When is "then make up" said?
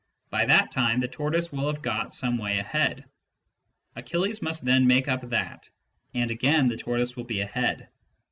4.65-5.21